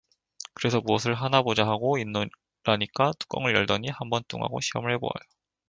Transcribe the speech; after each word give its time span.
그래서 0.55 0.81
무엇을 0.81 1.13
하나 1.13 1.43
보자하고 1.43 1.99
있노라니까, 1.99 3.11
뚜껑을 3.19 3.53
열더니 3.55 3.89
한 3.89 4.09
번 4.09 4.23
뚱하고 4.27 4.59
시험을 4.59 4.91
해 4.95 4.97
보아요. 4.97 5.21